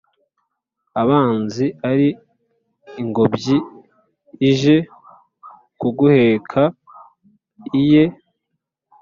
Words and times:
Ubanza 1.01 1.65
ari 1.89 2.09
ingobyi 3.01 3.57
ije 4.49 4.75
kuguheka 5.79 6.61
iyeee 7.79 8.15